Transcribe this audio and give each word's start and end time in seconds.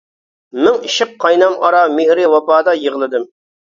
مىڭ 0.61 0.79
ئىشق 0.87 1.13
قاينام 1.25 1.55
ئارا 1.69 1.85
مېھرى-ۋاپادا 2.01 2.79
يىغلىدىم. 2.85 3.35